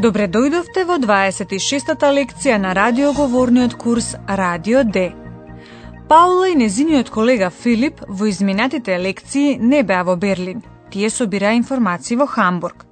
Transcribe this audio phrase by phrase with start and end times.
[0.00, 5.10] Добре дојдовте во 26-та лекција на радиоговорниот курс Радио Д.
[6.08, 10.62] Паула и незиниот колега Филип во изминатите лекции не беа во Берлин.
[10.90, 12.86] Тие собираа информации во Хамбург.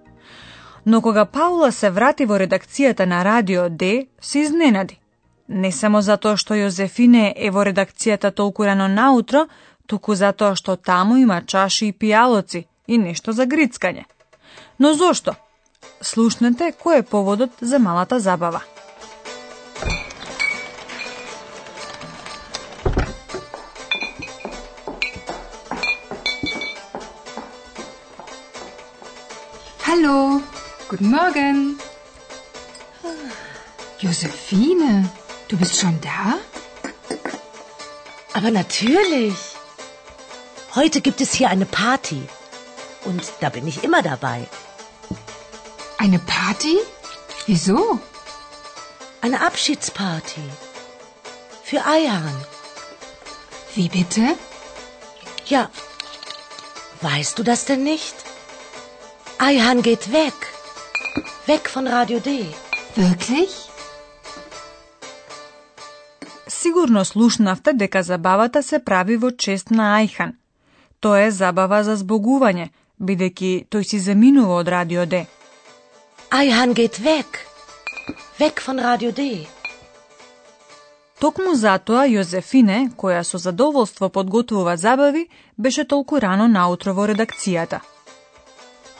[0.85, 5.01] Но кога Паула се врати во редакцијата на Радио Д, се изненади.
[5.49, 9.49] Не само затоа што Јозефине е во редакцијата толку рано наутро,
[9.87, 14.05] туку затоа што таму има чаши и пијалоци и нешто за грицкање.
[14.79, 15.41] Но зошто?
[16.02, 18.62] Слушнете кој е поводот за малата забава.
[29.86, 30.42] Hallo,
[30.90, 31.80] guten Morgen.
[34.02, 35.10] Josephine,
[35.48, 36.38] du bist schon da?
[38.34, 39.36] Aber natürlich.
[40.76, 42.22] Heute gibt es hier eine Party.
[43.06, 44.48] Und da bin ich immer dabei.
[45.98, 46.78] Eine Party?
[47.48, 48.00] Wieso?
[49.22, 50.46] Eine Abschiedsparty.
[51.64, 52.36] Für Eihan.
[53.76, 54.36] Wie bitte?
[55.48, 55.70] Ja.
[57.02, 58.16] Weißt du das denn nicht?
[59.38, 60.34] Eihan geht weg.
[61.46, 62.30] Weg von Radio D.
[62.96, 63.54] Wirklich?
[66.48, 70.32] Сигурно слушнавте дека забавата се прави во чест на Ајхан.
[71.00, 72.70] Тоа е забава за збогување,
[73.00, 75.26] бидејќи тој си заминува од Радио Д.
[76.31, 77.27] Eihan geht weg.
[78.39, 79.47] Weg von Radio D.
[81.21, 87.81] Токму затоа Јозефине, која со задоволство подготвува забави, беше толку рано наутро во редакцијата.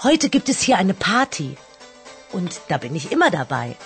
[0.05, 1.57] Heute gibt es hier eine Party.
[2.33, 3.77] Und da bin ich immer dabei.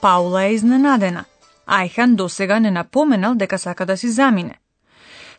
[0.00, 1.24] Паула е изненадена.
[1.66, 4.60] Ајхан досега не напоменал дека сака да си замине.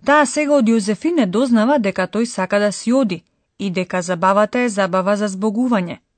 [0.05, 3.23] Таа сега од Јозефине дознава дека тој сака да си оди
[3.59, 5.97] и дека забавата е забава за збогување–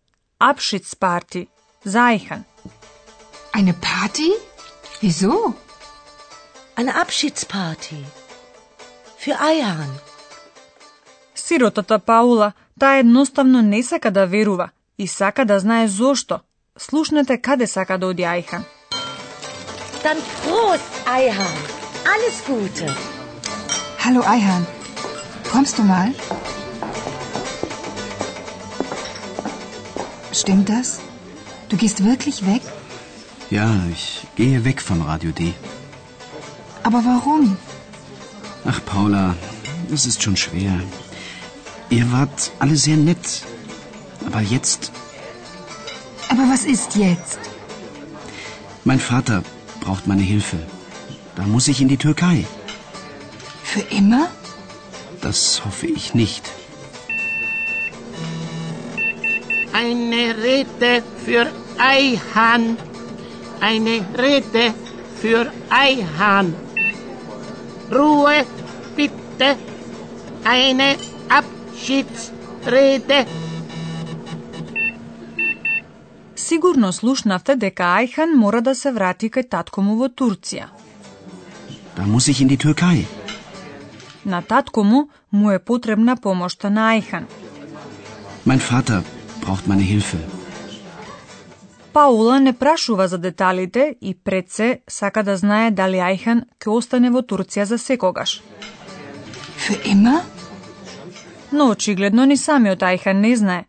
[0.41, 1.47] Abschiedsparty.
[1.85, 2.45] Zeichen.
[3.53, 4.31] Eine Party?
[4.99, 5.53] Wieso?
[6.75, 8.03] Eine Abschiedsparty.
[9.17, 9.91] Für Eihan.
[11.35, 16.41] Сиротата Паула, таа едноставно не сака да верува и сака да знае зошто.
[16.77, 18.63] Слушнете каде сака да оди Ајхан.
[20.03, 21.55] Dann Prost, Eihan.
[22.13, 22.87] Alles Gute.
[24.03, 24.65] Hallo Eihan.
[25.51, 26.09] Kommst du mal?
[30.41, 30.99] Stimmt das?
[31.69, 32.63] Du gehst wirklich weg?
[33.51, 35.53] Ja, ich gehe weg von Radio D.
[36.81, 37.57] Aber warum?
[38.65, 39.35] Ach, Paula,
[39.93, 40.73] es ist schon schwer.
[41.91, 43.43] Ihr wart alle sehr nett.
[44.25, 44.91] Aber jetzt.
[46.29, 47.39] Aber was ist jetzt?
[48.83, 49.43] Mein Vater
[49.79, 50.57] braucht meine Hilfe.
[51.35, 52.47] Da muss ich in die Türkei.
[53.63, 54.25] Für immer?
[55.21, 56.51] Das hoffe ich nicht.
[59.73, 62.77] Eine Rede für Eihahn.
[63.61, 64.73] Eine Rede
[65.21, 66.55] für Eihahn.
[67.91, 68.45] Ruhe,
[68.95, 69.55] bitte.
[70.43, 70.97] Eine
[71.29, 73.25] Abschiedsrede.
[76.35, 80.67] Сигурно слушнавте дека Ајхан мора да се врати кај татко му во Турција.
[81.95, 83.05] Da muss ich in die Türkei.
[84.25, 87.23] На татко му му е потребна помошта на Ајхан.
[88.45, 90.17] Mein Vater braucht meine Hilfe.
[91.93, 97.09] Паула не прашува за деталите и пред се сака да знае дали Ајхан ќе остане
[97.11, 98.41] во Турција за секогаш.
[99.57, 100.21] Für immer?
[101.51, 103.65] Но очигледно ни самиот Ајхан не знае.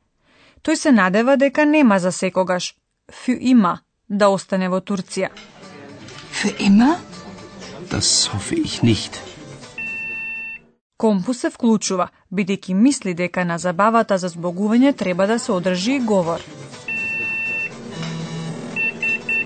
[0.63, 2.75] Тој се надева дека нема за секогаш,
[3.11, 5.31] фю има, да остане во Турција.
[6.33, 6.95] Für immer?
[7.91, 9.19] Das hoffe ich nicht.
[10.97, 16.41] Компу се вклучува, бидејќи мисли дека на забавата за збогување треба да се одржи говор.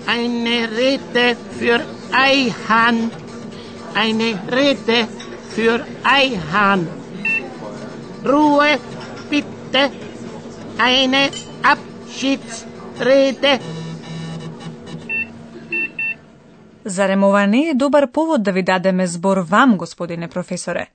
[0.07, 1.81] Eine Rede für
[2.11, 3.09] Eihahn.
[3.95, 4.99] Eine Rede
[5.55, 6.87] für Eihahn.
[8.25, 8.79] Ruhe,
[9.29, 9.91] bitte.
[10.79, 11.29] Eine
[11.73, 13.59] Abschiedsrede.
[16.85, 20.87] Зарем ова не е добар повод да ви дадеме збор вам, господине професоре?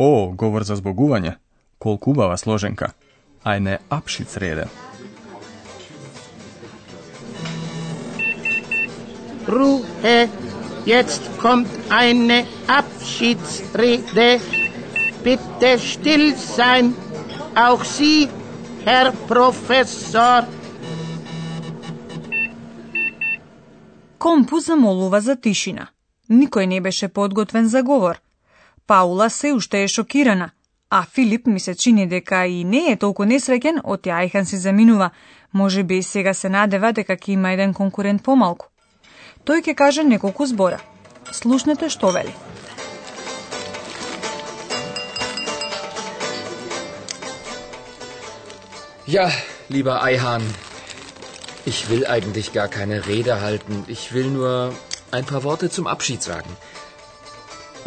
[0.00, 1.36] О, говор за збогување.
[1.78, 2.92] Колку убава сложенка.
[3.44, 4.68] Eine Abschiedsrede.
[9.48, 10.28] Ruhe,
[10.86, 14.40] Jetzt kommt eine Abschiedsrede.
[15.22, 16.94] Bitte still sein.
[17.54, 18.28] Auch Sie,
[18.84, 20.44] Herr Professor.
[24.18, 25.88] Компу замолува за тишина.
[26.30, 28.20] Никој не беше подготвен за говор.
[28.90, 30.50] Паула се уште е шокирана,
[30.90, 35.10] а Филип ми се чини дека и не е толку несреќен, од Јајхан си заминува.
[35.52, 38.66] Може би сега се надева дека ќе има еден конкурент помалку.
[39.46, 40.80] Тој ќе каже неколку збора.
[41.30, 42.34] Слушнете што вели.
[49.06, 49.30] Ja,
[49.70, 50.42] lieber Eihahn,
[51.64, 53.84] ich will eigentlich gar keine Rede halten.
[53.86, 54.74] Ich will nur
[55.12, 56.50] ein paar Worte zum Abschied sagen.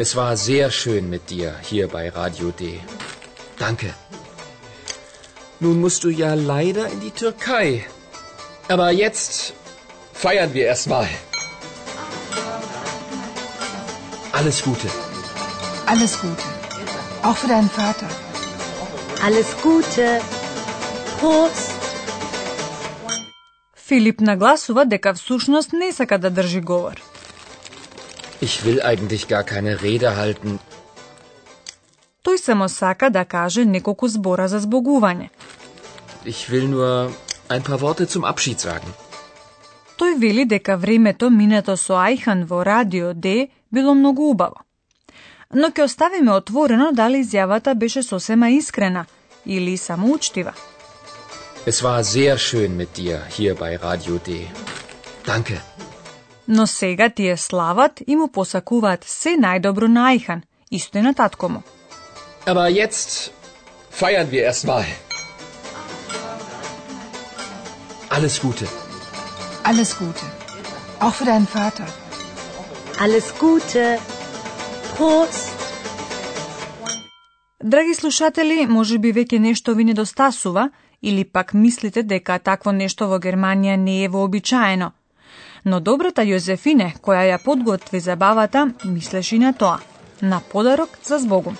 [0.03, 2.79] Es war sehr schön mit dir hier bei Radio D.
[3.57, 3.93] Danke.
[5.59, 7.85] Nun musst du ja leider in die Türkei.
[8.69, 9.53] Aber jetzt
[10.13, 11.09] feiern wir erst mal.
[14.31, 14.87] Alles Gute.
[15.85, 16.47] Alles Gute.
[17.23, 18.07] Auch für deinen Vater.
[19.25, 20.21] Alles Gute.
[21.19, 21.75] Prost.
[23.89, 27.02] Филип нагласува дека всушност не сака да држи говор.
[28.46, 30.58] Ich will eigentlich gar keine Rede halten.
[32.24, 35.28] Тој само сака да каже неколку збора за збогување.
[36.24, 37.12] Ich will nur
[37.48, 38.90] ein paar Worte zum Abschied sagen.
[39.98, 44.60] Тој вели дека времето минато со Ајхан во радио Д било многу убаво.
[45.54, 49.06] Но ќе оставиме отворено дали изјавата беше сосема искрена
[49.46, 50.52] или само учтива.
[51.66, 54.48] Es war sehr schön mit dir hier bei Radio D.
[55.26, 55.73] Danke.
[56.48, 61.48] Но сега тие слават и му посакуваат се најдобро на Ајхан, исто и на татко
[61.48, 61.62] му.
[62.46, 63.30] Aber jetzt
[64.00, 64.84] feiern wir erst mal.
[68.10, 68.66] Alles Gute.
[69.64, 70.24] Alles Gute.
[71.00, 71.86] Auch für deinen Vater.
[73.00, 73.98] Alles Gute.
[74.96, 75.64] Prost.
[77.64, 80.70] Драги слушатели, може би веќе нешто ви недостасува
[81.02, 84.92] или пак мислите дека такво нешто во Германија не е вообичаено.
[85.64, 89.78] Но добрата Јозефине, која ја подготви забавата, мислеше и на тоа.
[90.20, 91.56] На подарок за збогум.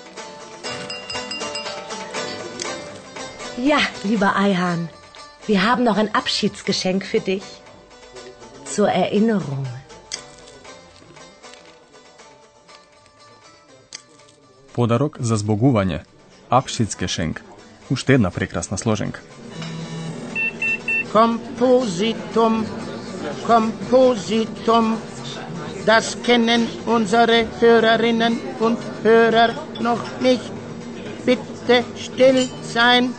[3.58, 4.88] Ja, lieber Eihahn,
[5.46, 7.44] wir haben noch ein Abschiedsgeschenk für dich.
[8.66, 9.66] Zur Erinnerung.
[14.74, 16.00] Подарок за збогување.
[16.50, 17.42] Апшицкешенк.
[17.90, 19.20] Уште една прекрасна сложенка.
[21.12, 22.66] Kompositum,
[23.46, 24.96] Kompositum.
[25.86, 29.50] Das kennen unsere Hörerinnen und Hörer
[29.80, 30.52] noch nicht.
[31.26, 33.12] Bitte still sein.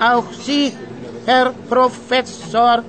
[0.00, 0.72] Auch Sie,
[1.26, 2.84] Herr Professor.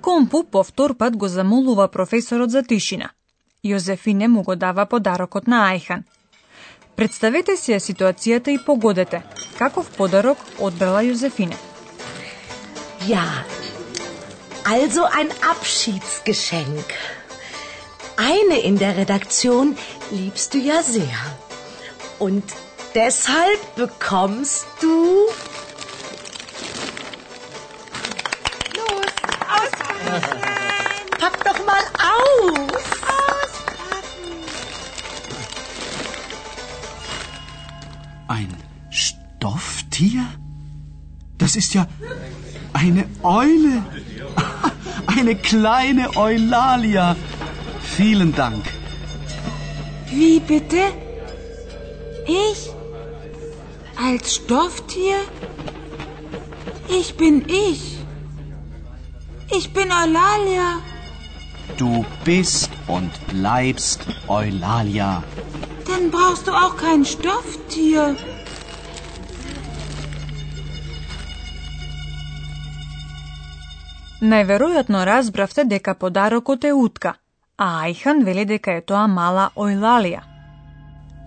[0.00, 3.10] Компу повтор пат го замолува професорот за тишина.
[3.64, 6.02] Јозефине му го дава подарокот на Ајхан.
[6.96, 9.22] Представете си ја ситуацијата и погодете
[9.58, 11.73] каков подарок одбрала Јозефине.
[13.06, 13.44] Ja,
[14.64, 16.84] also ein Abschiedsgeschenk.
[18.16, 19.76] Eine in der Redaktion
[20.10, 21.18] liebst du ja sehr.
[22.18, 22.44] Und
[22.94, 25.26] deshalb bekommst du...
[28.74, 29.12] Los,
[29.50, 30.30] auspacken!
[31.18, 32.70] Pack doch mal aus!
[38.28, 38.56] Ein
[38.90, 40.24] Stofftier?
[41.36, 41.86] Das ist ja
[42.84, 43.82] eine Eule.
[45.06, 47.16] Eine kleine Eulalia.
[47.96, 48.64] Vielen Dank.
[50.10, 50.82] Wie bitte?
[52.26, 52.70] Ich?
[53.96, 55.16] Als Stofftier?
[56.88, 57.98] Ich bin ich.
[59.56, 60.80] Ich bin Eulalia.
[61.78, 65.22] Du bist und bleibst Eulalia.
[65.86, 68.16] Dann brauchst du auch kein Stofftier.
[74.24, 77.14] Најверојатно разбравте дека подарокот е утка,
[77.58, 80.22] а Ајхан вели дека е тоа мала Ојлалија.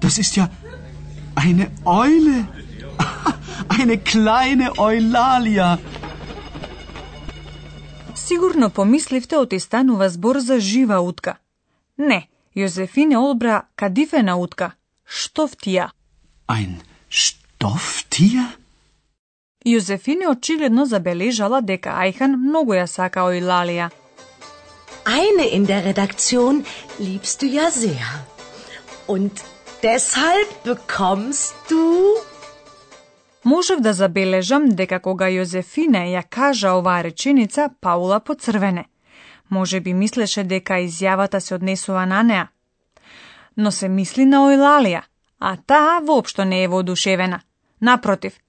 [0.02, 0.50] Das ist ja
[1.36, 2.46] eine Eule.
[3.70, 5.78] Eine kleine Eulalia.
[8.16, 11.38] Сигурно помисливте оти станува збор за жива утка.
[11.98, 14.72] Не, Јозефине одбра кадифена утка.
[15.08, 15.90] Штофтија.
[16.48, 18.67] Ein Stofftier?
[19.68, 23.90] Јозефине очигледно забележала дека Ајхан многу ја сака Ојлалија.
[25.06, 26.64] Eine in der Redaktion
[27.00, 28.08] liebst du ja sehr.
[29.08, 29.44] Und
[29.84, 32.16] deshalb bekommst du...
[33.44, 38.86] Можев да забележам дека кога Јозефине ја кажа оваа реченица, Паула поцрвене.
[39.50, 42.48] Може би мислеше дека изјавата се однесува на неа.
[43.58, 45.02] Но се мисли на Ојлалија,
[45.40, 47.40] а таа воопшто не е воодушевена.
[47.82, 48.40] Напротив,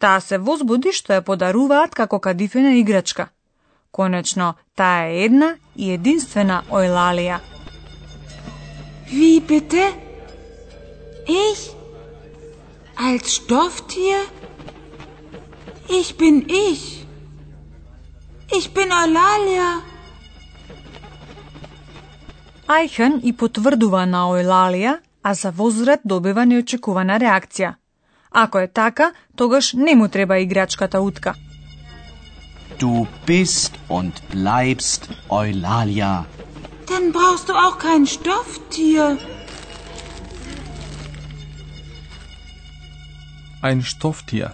[0.00, 3.28] таа се возбуди што ја подаруваат како кадифена играчка.
[3.92, 7.40] Конечно, таа е една и единствена Ојлалија.
[9.10, 9.84] Wie bitte?
[11.26, 11.62] Ich?
[12.96, 14.22] Als Stofftier?
[15.88, 17.04] Ich bin ich.
[18.56, 19.82] Ich bin Eulalia.
[22.66, 27.79] Ајхен и потврдува на Ојлалија, а за возврат добива неочекувана реакција.
[28.30, 31.34] Ако е така, тогаш не му треба играчката утка.
[32.78, 36.24] Du bist und bleibst Eulalia.
[36.90, 39.18] Dann brauchst du auch kein Stofftier.
[43.62, 44.50] Ein Stofftier.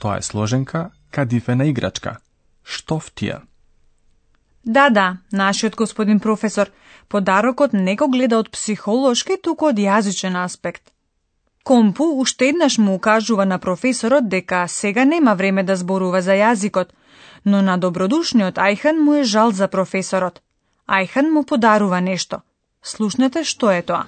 [0.00, 2.16] Тоа е сложенка кадифена играчка.
[2.66, 3.40] Stofftier.
[4.66, 6.70] Да, да, нашиот господин професор,
[7.08, 10.91] подарокот не го гледа од психолошки, туку од јазичен аспект.
[11.64, 16.90] Компу уште еднаш му укажува на професорот дека сега нема време да зборува за јазикот,
[17.46, 20.40] но на добродушниот Ајхан му е жал за професорот.
[20.88, 22.42] Ајхан му подарува нешто.
[22.82, 24.04] Слушнете што е тоа.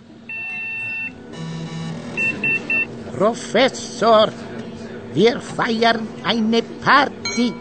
[3.15, 4.35] Професор,
[5.15, 7.55] wir feiern eine Party.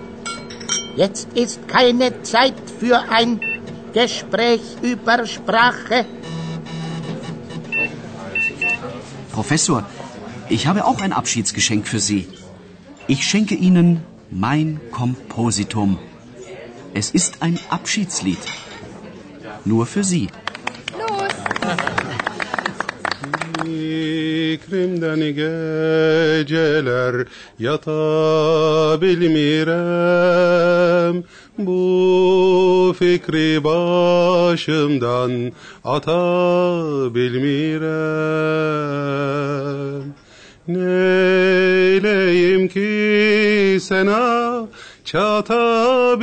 [0.98, 3.40] Jetzt ist keine Zeit für ein
[3.94, 6.23] Gespräch über Sprache.
[9.34, 9.84] Professor,
[10.48, 12.28] ich habe auch ein Abschiedsgeschenk für Sie.
[13.08, 15.98] Ich schenke Ihnen mein Kompositum.
[16.94, 18.38] Es ist ein Abschiedslied.
[19.66, 20.30] Nur für Sie.
[24.54, 27.26] ikrimden geceler
[27.60, 29.02] yata
[31.58, 35.52] bu fikri başımdan
[35.84, 37.14] ata
[40.68, 44.68] neyleyim ki sana
[45.06, 46.22] çata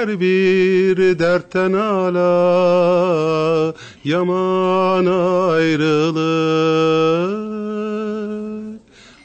[0.00, 6.16] her bir dertten ala yaman ayrılık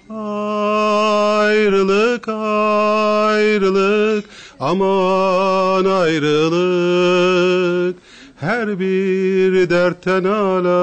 [0.10, 4.25] ayrılık ayrılık
[4.60, 7.96] aman ayrılık
[8.36, 10.81] her bir dertten ala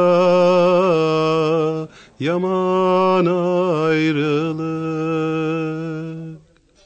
[2.20, 4.88] yaman ayrılık.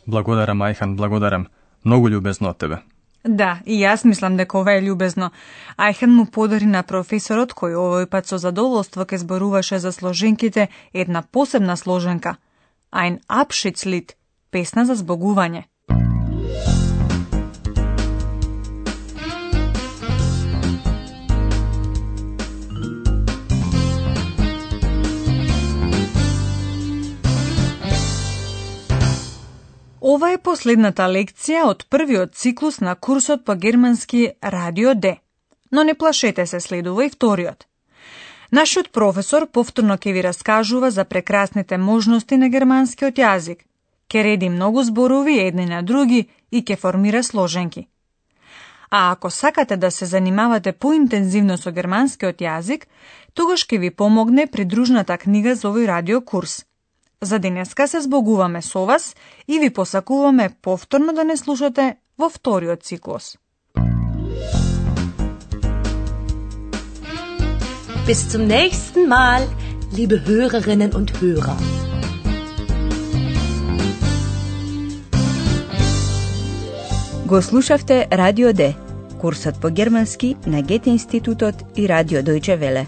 [0.07, 1.47] Благодарам, Ајхан, благодарам.
[1.85, 2.79] Многу љубезно од тебе.
[3.28, 5.32] Да, и јас мислам дека ова е љубезно.
[5.78, 11.22] Ајхен му подари на професорот, кој овој пат со задоволство ке зборуваше за сложенките, една
[11.22, 12.38] посебна сложенка.
[12.92, 14.16] Ein Abschiedslied,
[14.52, 15.66] песна за збогување.
[30.08, 34.20] Ова е последната лекција од првиот циклус на курсот по германски
[34.54, 35.18] Радио Д.
[35.72, 37.66] Но не плашете се, следува и вториот.
[38.52, 43.66] Нашиот професор повторно ќе ви раскажува за прекрасните можности на германскиот јазик.
[44.08, 47.88] Ке реди многу зборови едни на други и ке формира сложенки.
[48.90, 52.88] А ако сакате да се занимавате поинтензивно со германскиот јазик,
[53.34, 56.64] тогаш ќе ви помогне придружната книга за овој радиокурс–
[57.22, 59.16] За денеска се збогуваме со вас
[59.48, 63.38] и ви посакуваме повторно да не слушате во вториот циклус.
[68.08, 69.42] Bis zum nächsten Mal,
[69.98, 71.58] liebe Hörerinnen und Hörer.
[77.26, 78.76] Го слушавте Радио Д,
[79.22, 82.88] курсот по германски на Гете институтот и Радио Дојче Веле.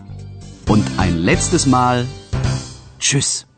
[0.68, 2.06] Und ein letztes Mal.
[3.00, 3.49] Tschüss.